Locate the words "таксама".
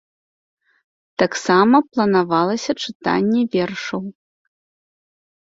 1.21-1.81